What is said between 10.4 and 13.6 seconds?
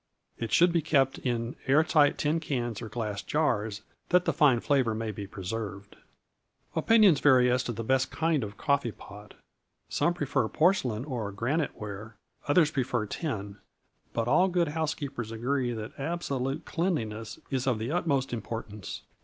porcelain or granite ware, others prefer tin,